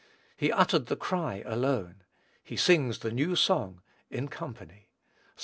He 0.35 0.51
uttered 0.51 0.87
the 0.87 0.95
cry 0.95 1.43
alone; 1.45 2.01
he 2.43 2.57
sings 2.57 2.97
the 2.97 3.11
"new 3.11 3.35
song" 3.35 3.83
in 4.09 4.29
company. 4.29 4.89
(Ps. 5.35 5.39